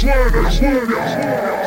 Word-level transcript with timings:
Swagger, 0.00 0.50
swagger, 0.50 0.86
swagger. 0.86 1.59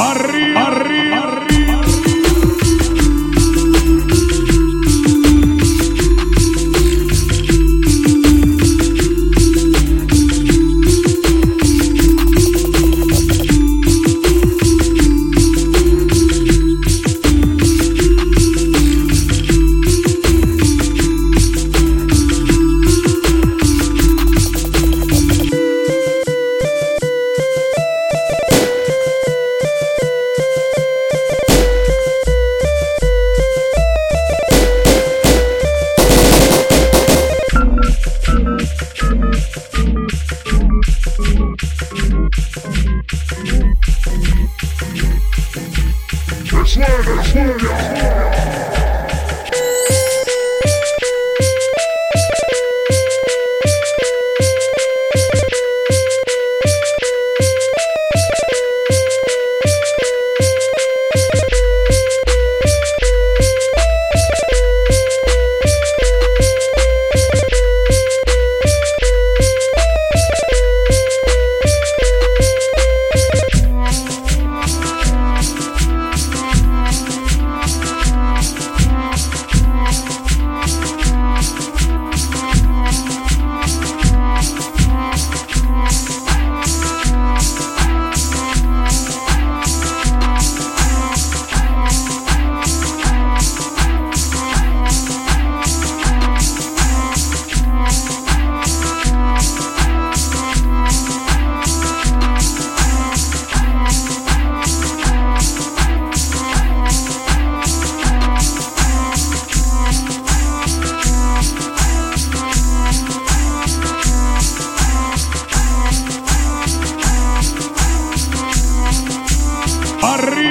arriba, 0.00 0.66
arriba. 0.66 1.16
arriba. 1.18 1.29
swagger, 46.70 47.24
swagger. 47.24 48.59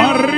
Arriba. 0.00 0.29